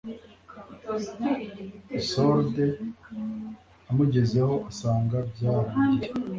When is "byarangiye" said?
5.31-6.07